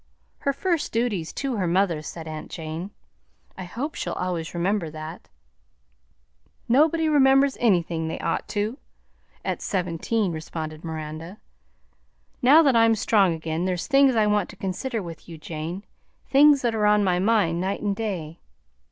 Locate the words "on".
16.87-17.03